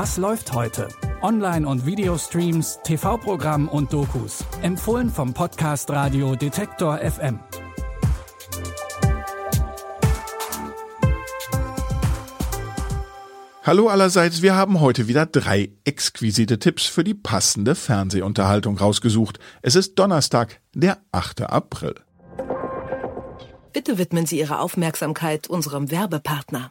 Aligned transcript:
Was 0.00 0.16
läuft 0.16 0.52
heute? 0.52 0.86
Online- 1.22 1.66
und 1.66 1.84
Videostreams, 1.84 2.78
TV-Programm 2.84 3.66
und 3.66 3.92
Dokus. 3.92 4.44
Empfohlen 4.62 5.10
vom 5.10 5.34
Podcast 5.34 5.90
Radio 5.90 6.36
Detektor 6.36 6.98
FM. 6.98 7.40
Hallo 13.64 13.88
allerseits, 13.88 14.40
wir 14.40 14.54
haben 14.54 14.78
heute 14.78 15.08
wieder 15.08 15.26
drei 15.26 15.72
exquisite 15.82 16.60
Tipps 16.60 16.86
für 16.86 17.02
die 17.02 17.14
passende 17.14 17.74
Fernsehunterhaltung 17.74 18.78
rausgesucht. 18.78 19.40
Es 19.62 19.74
ist 19.74 19.98
Donnerstag, 19.98 20.60
der 20.76 20.98
8. 21.10 21.42
April. 21.50 21.96
Bitte 23.72 23.98
widmen 23.98 24.26
Sie 24.26 24.38
Ihre 24.38 24.60
Aufmerksamkeit 24.60 25.48
unserem 25.48 25.90
Werbepartner. 25.90 26.70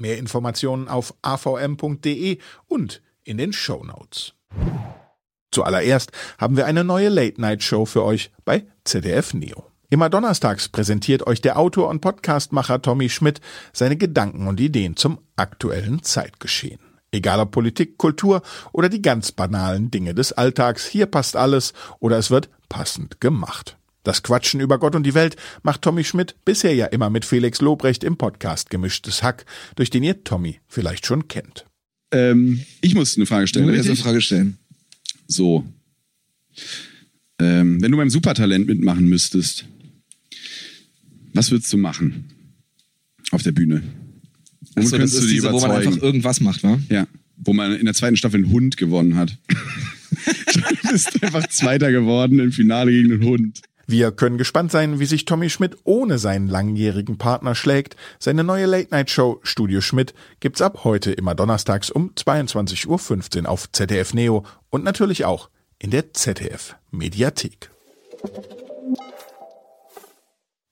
Mehr 0.00 0.18
Informationen 0.18 0.88
auf 0.88 1.14
avm.de 1.22 2.38
und 2.66 3.02
in 3.24 3.38
den 3.38 3.52
Show 3.52 3.84
Notes. 3.84 4.34
Zuallererst 5.52 6.12
haben 6.38 6.56
wir 6.56 6.66
eine 6.66 6.84
neue 6.84 7.08
Late-Night-Show 7.08 7.84
für 7.84 8.04
euch 8.04 8.30
bei 8.44 8.66
ZDF 8.84 9.34
Neo. 9.34 9.64
Immer 9.88 10.08
donnerstags 10.08 10.68
präsentiert 10.68 11.26
euch 11.26 11.40
der 11.40 11.58
Autor 11.58 11.88
und 11.88 12.00
Podcastmacher 12.00 12.80
Tommy 12.80 13.08
Schmidt 13.08 13.40
seine 13.72 13.96
Gedanken 13.96 14.46
und 14.46 14.60
Ideen 14.60 14.96
zum 14.96 15.18
aktuellen 15.34 16.04
Zeitgeschehen. 16.04 16.78
Egal 17.10 17.40
ob 17.40 17.50
Politik, 17.50 17.98
Kultur 17.98 18.42
oder 18.70 18.88
die 18.88 19.02
ganz 19.02 19.32
banalen 19.32 19.90
Dinge 19.90 20.14
des 20.14 20.32
Alltags, 20.32 20.86
hier 20.86 21.06
passt 21.06 21.34
alles 21.34 21.72
oder 21.98 22.18
es 22.18 22.30
wird 22.30 22.48
passend 22.68 23.20
gemacht. 23.20 23.79
Das 24.02 24.22
Quatschen 24.22 24.60
über 24.60 24.78
Gott 24.78 24.94
und 24.94 25.04
die 25.04 25.14
Welt 25.14 25.36
macht 25.62 25.82
Tommy 25.82 26.04
Schmidt 26.04 26.34
bisher 26.44 26.74
ja 26.74 26.86
immer 26.86 27.10
mit 27.10 27.24
Felix 27.24 27.60
Lobrecht 27.60 28.02
im 28.02 28.16
Podcast 28.16 28.70
Gemischtes 28.70 29.22
Hack, 29.22 29.44
durch 29.76 29.90
den 29.90 30.02
ihr 30.02 30.24
Tommy 30.24 30.60
vielleicht 30.68 31.04
schon 31.04 31.28
kennt. 31.28 31.66
Ähm, 32.10 32.60
ich 32.80 32.94
muss 32.94 33.16
eine 33.16 33.26
Frage 33.26 33.46
stellen. 33.46 33.66
Du 33.66 33.72
willst 33.72 33.88
eine 33.88 33.96
Frage 33.96 34.20
stellen. 34.20 34.58
So. 35.26 35.64
Ähm, 37.38 37.82
wenn 37.82 37.90
du 37.92 37.98
beim 37.98 38.10
Supertalent 38.10 38.66
mitmachen 38.66 39.06
müsstest, 39.06 39.66
was 41.34 41.50
würdest 41.50 41.72
du 41.72 41.76
machen? 41.76 42.30
Auf 43.30 43.42
der 43.42 43.52
Bühne. 43.52 43.82
Achso, 44.74 44.98
das 44.98 45.12
ist 45.12 45.30
diese, 45.30 45.52
wo 45.52 45.60
man 45.60 45.70
einfach 45.72 45.96
irgendwas 45.98 46.40
macht, 46.40 46.62
wa? 46.62 46.80
Ja. 46.88 47.06
Wo 47.36 47.52
man 47.52 47.72
in 47.72 47.84
der 47.84 47.94
zweiten 47.94 48.16
Staffel 48.16 48.42
einen 48.42 48.52
Hund 48.52 48.76
gewonnen 48.76 49.16
hat. 49.16 49.36
du 50.82 50.90
bist 50.90 51.22
einfach 51.22 51.46
Zweiter 51.48 51.92
geworden 51.92 52.38
im 52.38 52.52
Finale 52.52 52.90
gegen 52.90 53.12
einen 53.12 53.24
Hund. 53.24 53.62
Wir 53.90 54.12
können 54.12 54.38
gespannt 54.38 54.70
sein, 54.70 55.00
wie 55.00 55.04
sich 55.04 55.24
Tommy 55.24 55.50
Schmidt 55.50 55.76
ohne 55.82 56.18
seinen 56.18 56.46
langjährigen 56.46 57.18
Partner 57.18 57.56
schlägt. 57.56 57.96
Seine 58.20 58.44
neue 58.44 58.66
Late-Night-Show 58.66 59.40
Studio 59.42 59.80
Schmidt 59.80 60.14
gibt's 60.38 60.62
ab 60.62 60.84
heute 60.84 61.10
immer 61.10 61.34
donnerstags 61.34 61.90
um 61.90 62.12
22.15 62.12 63.42
Uhr 63.42 63.48
auf 63.48 63.72
ZDF 63.72 64.14
Neo 64.14 64.44
und 64.68 64.84
natürlich 64.84 65.24
auch 65.24 65.50
in 65.80 65.90
der 65.90 66.14
ZDF 66.14 66.76
Mediathek. 66.92 67.72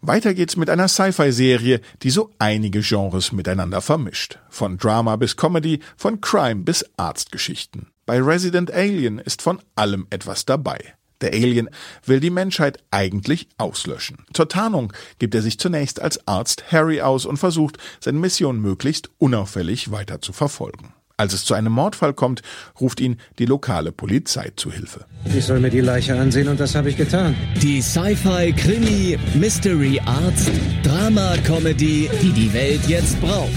Weiter 0.00 0.32
geht's 0.32 0.56
mit 0.56 0.70
einer 0.70 0.86
Sci-Fi-Serie, 0.86 1.80
die 2.04 2.10
so 2.10 2.30
einige 2.38 2.80
Genres 2.80 3.32
miteinander 3.32 3.80
vermischt. 3.80 4.38
Von 4.50 4.78
Drama 4.78 5.16
bis 5.16 5.36
Comedy, 5.36 5.80
von 5.96 6.20
Crime 6.20 6.62
bis 6.62 6.88
Arztgeschichten. 6.96 7.88
Bei 8.06 8.22
Resident 8.22 8.70
Alien 8.70 9.18
ist 9.18 9.42
von 9.42 9.60
allem 9.74 10.06
etwas 10.10 10.44
dabei. 10.44 10.94
Der 11.20 11.32
Alien 11.32 11.68
will 12.04 12.20
die 12.20 12.30
Menschheit 12.30 12.78
eigentlich 12.90 13.48
auslöschen. 13.58 14.18
Zur 14.32 14.48
Tarnung 14.48 14.92
gibt 15.18 15.34
er 15.34 15.42
sich 15.42 15.58
zunächst 15.58 16.00
als 16.00 16.26
Arzt 16.26 16.72
Harry 16.72 17.00
aus 17.00 17.26
und 17.26 17.36
versucht, 17.36 17.78
seine 18.00 18.18
Mission 18.18 18.60
möglichst 18.60 19.10
unauffällig 19.18 19.90
weiter 19.90 20.20
zu 20.20 20.32
verfolgen. 20.32 20.94
Als 21.20 21.34
es 21.34 21.44
zu 21.44 21.52
einem 21.52 21.72
Mordfall 21.72 22.14
kommt, 22.14 22.40
ruft 22.80 22.98
ihn 22.98 23.18
die 23.38 23.44
lokale 23.44 23.92
Polizei 23.92 24.52
zu 24.56 24.72
Hilfe. 24.72 25.04
Ich 25.36 25.44
soll 25.44 25.60
mir 25.60 25.68
die 25.68 25.82
Leiche 25.82 26.18
ansehen 26.18 26.48
und 26.48 26.58
das 26.58 26.74
habe 26.74 26.88
ich 26.88 26.96
getan. 26.96 27.34
Die 27.60 27.82
Sci-Fi, 27.82 28.54
Krimi, 28.54 29.18
Mystery, 29.34 30.00
Arzt, 30.06 30.50
Drama, 30.82 31.36
Comedy, 31.44 32.08
die 32.22 32.32
die 32.32 32.50
Welt 32.54 32.80
jetzt 32.88 33.20
braucht. 33.20 33.50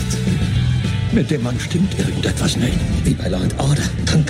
Mit 1.14 1.32
dem 1.32 1.44
Mann 1.44 1.58
stimmt 1.58 1.98
irgendetwas 1.98 2.58
nicht. 2.58 2.78
Wie 3.06 3.14
bei 3.14 3.30
Law 3.30 3.48
Order. 3.58 3.84
Kang, 4.08 4.26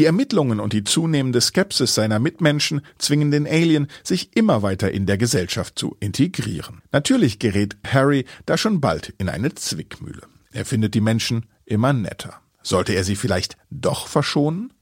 Die 0.00 0.06
Ermittlungen 0.06 0.60
und 0.60 0.72
die 0.72 0.82
zunehmende 0.82 1.42
Skepsis 1.42 1.94
seiner 1.94 2.20
Mitmenschen 2.20 2.80
zwingen 2.96 3.30
den 3.30 3.46
Alien, 3.46 3.86
sich 4.02 4.34
immer 4.34 4.62
weiter 4.62 4.90
in 4.90 5.04
der 5.04 5.18
Gesellschaft 5.18 5.78
zu 5.78 5.94
integrieren. 6.00 6.80
Natürlich 6.90 7.38
gerät 7.38 7.76
Harry 7.86 8.24
da 8.46 8.56
schon 8.56 8.80
bald 8.80 9.12
in 9.18 9.28
eine 9.28 9.54
Zwickmühle. 9.54 10.22
Er 10.52 10.64
findet 10.64 10.94
die 10.94 11.02
Menschen 11.02 11.44
immer 11.66 11.92
netter. 11.92 12.40
Sollte 12.62 12.94
er 12.94 13.04
sie 13.04 13.14
vielleicht 13.14 13.58
doch 13.68 14.06
verschonen? 14.06 14.72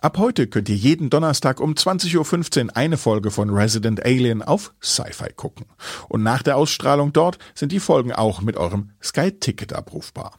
Ab 0.00 0.16
heute 0.16 0.46
könnt 0.46 0.68
ihr 0.68 0.76
jeden 0.76 1.10
Donnerstag 1.10 1.58
um 1.58 1.72
20.15 1.72 2.66
Uhr 2.66 2.76
eine 2.76 2.98
Folge 2.98 3.32
von 3.32 3.50
Resident 3.50 4.06
Alien 4.06 4.42
auf 4.42 4.72
Sci-Fi 4.80 5.32
gucken. 5.34 5.66
Und 6.08 6.22
nach 6.22 6.44
der 6.44 6.56
Ausstrahlung 6.56 7.12
dort 7.12 7.38
sind 7.56 7.72
die 7.72 7.80
Folgen 7.80 8.12
auch 8.12 8.42
mit 8.42 8.56
eurem 8.56 8.90
Sky 9.02 9.32
Ticket 9.32 9.72
abrufbar. 9.72 10.38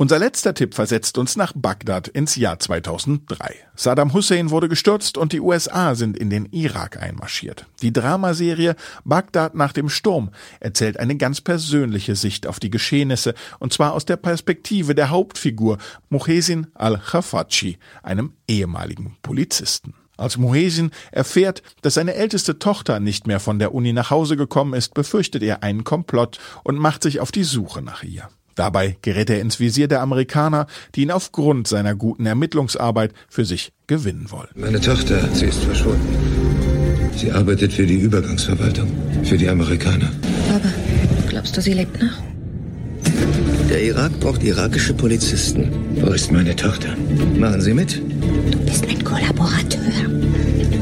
Unser 0.00 0.20
letzter 0.20 0.54
Tipp 0.54 0.74
versetzt 0.74 1.18
uns 1.18 1.34
nach 1.34 1.52
Bagdad 1.56 2.06
ins 2.06 2.36
Jahr 2.36 2.60
2003. 2.60 3.56
Saddam 3.74 4.12
Hussein 4.12 4.50
wurde 4.50 4.68
gestürzt 4.68 5.18
und 5.18 5.32
die 5.32 5.40
USA 5.40 5.96
sind 5.96 6.16
in 6.16 6.30
den 6.30 6.46
Irak 6.52 7.02
einmarschiert. 7.02 7.66
Die 7.82 7.92
Dramaserie 7.92 8.76
Bagdad 9.04 9.56
nach 9.56 9.72
dem 9.72 9.88
Sturm 9.88 10.30
erzählt 10.60 11.00
eine 11.00 11.16
ganz 11.16 11.40
persönliche 11.40 12.14
Sicht 12.14 12.46
auf 12.46 12.60
die 12.60 12.70
Geschehnisse 12.70 13.34
und 13.58 13.72
zwar 13.72 13.92
aus 13.92 14.04
der 14.04 14.16
Perspektive 14.18 14.94
der 14.94 15.10
Hauptfigur 15.10 15.78
Muhesin 16.10 16.68
al-Khafachi, 16.74 17.78
einem 18.04 18.34
ehemaligen 18.46 19.16
Polizisten. 19.22 19.94
Als 20.16 20.36
Muhesin 20.36 20.92
erfährt, 21.10 21.64
dass 21.82 21.94
seine 21.94 22.14
älteste 22.14 22.60
Tochter 22.60 23.00
nicht 23.00 23.26
mehr 23.26 23.40
von 23.40 23.58
der 23.58 23.74
Uni 23.74 23.92
nach 23.92 24.10
Hause 24.10 24.36
gekommen 24.36 24.74
ist, 24.74 24.94
befürchtet 24.94 25.42
er 25.42 25.64
einen 25.64 25.82
Komplott 25.82 26.38
und 26.62 26.78
macht 26.78 27.02
sich 27.02 27.18
auf 27.18 27.32
die 27.32 27.42
Suche 27.42 27.82
nach 27.82 28.04
ihr. 28.04 28.28
Dabei 28.58 28.96
gerät 29.02 29.30
er 29.30 29.40
ins 29.40 29.60
Visier 29.60 29.86
der 29.86 30.00
Amerikaner, 30.00 30.66
die 30.96 31.02
ihn 31.02 31.12
aufgrund 31.12 31.68
seiner 31.68 31.94
guten 31.94 32.26
Ermittlungsarbeit 32.26 33.12
für 33.28 33.44
sich 33.44 33.72
gewinnen 33.86 34.32
wollen. 34.32 34.48
Meine 34.56 34.80
Tochter, 34.80 35.20
sie 35.32 35.46
ist 35.46 35.62
verschwunden. 35.62 36.08
Sie 37.16 37.30
arbeitet 37.30 37.72
für 37.72 37.86
die 37.86 38.00
Übergangsverwaltung, 38.00 38.88
für 39.22 39.38
die 39.38 39.48
Amerikaner. 39.48 40.10
Papa, 40.48 40.70
glaubst 41.28 41.56
du, 41.56 41.62
sie 41.62 41.74
lebt 41.74 42.02
noch? 42.02 42.18
Der 43.70 43.80
Irak 43.80 44.18
braucht 44.18 44.42
irakische 44.42 44.92
Polizisten. 44.92 45.70
Wo 46.00 46.10
ist 46.10 46.32
meine 46.32 46.56
Tochter? 46.56 46.96
Machen 47.38 47.60
Sie 47.60 47.74
mit? 47.74 48.02
Du 48.50 48.58
bist 48.58 48.84
ein 48.88 49.04
Kollaborateur. 49.04 50.10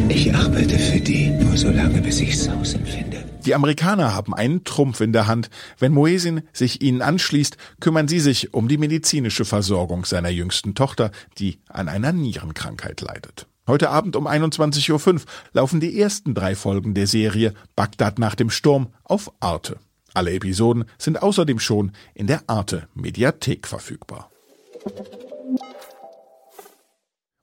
Ich 0.08 0.34
arbeite 0.34 0.78
für 0.78 1.00
die, 1.00 1.28
nur 1.28 1.58
so 1.58 1.68
lange, 1.68 2.00
bis 2.00 2.20
ich 2.20 2.38
Sausen 2.38 2.86
finde. 2.86 3.25
Die 3.46 3.54
Amerikaner 3.54 4.12
haben 4.12 4.34
einen 4.34 4.64
Trumpf 4.64 5.00
in 5.00 5.12
der 5.12 5.28
Hand. 5.28 5.50
Wenn 5.78 5.92
Moesin 5.92 6.42
sich 6.52 6.82
ihnen 6.82 7.00
anschließt, 7.00 7.56
kümmern 7.80 8.08
sie 8.08 8.18
sich 8.18 8.52
um 8.52 8.66
die 8.66 8.76
medizinische 8.76 9.44
Versorgung 9.44 10.04
seiner 10.04 10.30
jüngsten 10.30 10.74
Tochter, 10.74 11.12
die 11.38 11.60
an 11.68 11.88
einer 11.88 12.12
Nierenkrankheit 12.12 13.00
leidet. 13.00 13.46
Heute 13.68 13.90
Abend 13.90 14.16
um 14.16 14.26
21.05 14.26 15.12
Uhr 15.14 15.20
laufen 15.52 15.78
die 15.78 16.00
ersten 16.00 16.34
drei 16.34 16.56
Folgen 16.56 16.94
der 16.94 17.06
Serie 17.06 17.54
Bagdad 17.76 18.18
nach 18.18 18.34
dem 18.34 18.50
Sturm 18.50 18.88
auf 19.04 19.30
Arte. 19.38 19.78
Alle 20.12 20.32
Episoden 20.32 20.84
sind 20.98 21.22
außerdem 21.22 21.60
schon 21.60 21.92
in 22.14 22.26
der 22.26 22.42
Arte 22.48 22.88
Mediathek 22.94 23.68
verfügbar. 23.68 24.30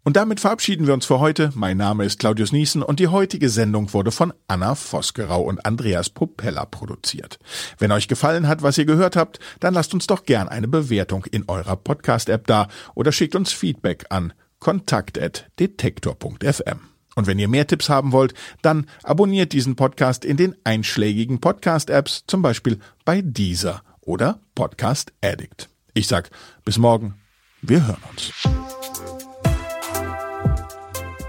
Und 0.04 0.18
damit 0.18 0.42
verabschieden 0.42 0.86
wir 0.86 0.94
uns 0.94 1.06
für 1.06 1.20
heute. 1.20 1.52
Mein 1.56 1.78
Name 1.78 2.04
ist 2.04 2.20
Claudius 2.20 2.52
Niesen 2.52 2.84
und 2.84 3.00
die 3.00 3.08
heutige 3.08 3.48
Sendung 3.50 3.94
wurde 3.94 4.12
von 4.12 4.34
Anna 4.48 4.76
Vosgerau 4.76 5.44
und 5.44 5.66
Andreas 5.66 6.10
Popella 6.10 6.66
produziert. 6.66 7.40
Wenn 7.78 7.94
euch 7.94 8.10
gefallen 8.10 8.50
hat, 8.50 8.64
was 8.64 8.78
ihr 8.78 8.84
gehört 8.86 9.16
habt, 9.16 9.40
dann 9.62 9.74
lasst 9.74 9.94
uns 9.94 10.06
doch 10.06 10.26
gern 10.26 10.50
eine 10.50 10.68
Bewertung 10.68 11.24
in 11.32 11.48
eurer 11.48 11.78
Podcast-App 11.78 12.46
da 12.48 12.68
oder 12.96 13.14
schickt 13.14 13.36
uns 13.36 13.54
Feedback 13.54 14.08
an 14.10 14.34
kontakt.detektor.fm. 14.60 16.80
Und 17.16 17.28
wenn 17.28 17.38
ihr 17.40 17.48
mehr 17.48 17.68
Tipps 17.68 17.88
haben 17.90 18.12
wollt, 18.12 18.34
dann 18.62 18.88
abonniert 19.04 19.54
diesen 19.54 19.78
Podcast 19.78 20.26
in 20.26 20.36
den 20.36 20.56
einschlägigen 20.64 21.40
Podcast-Apps, 21.40 22.24
zum 22.28 22.42
Beispiel 22.42 22.80
bei 23.06 23.22
Deezer 23.22 23.84
oder 24.02 24.42
Podcast 24.56 25.14
Addict. 25.24 25.70
Ich 25.94 26.08
sag 26.08 26.30
bis 26.66 26.78
morgen. 26.78 27.14
Wir 27.62 27.88
hören 27.88 28.04
uns. 28.12 28.34